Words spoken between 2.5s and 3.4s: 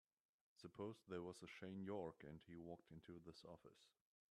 walked into